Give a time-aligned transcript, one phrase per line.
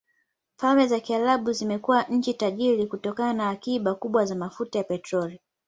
[0.57, 5.41] Falme za Kiarabu zimekuwa nchi tajiri kutokana na akiba kubwa za mafuta ya petroli.